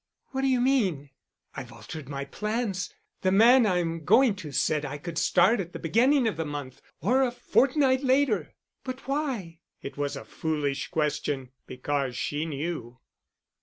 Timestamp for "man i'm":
3.31-4.03